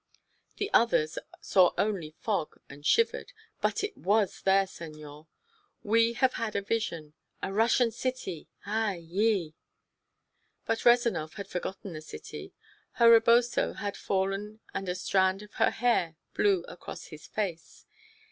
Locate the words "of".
15.43-15.53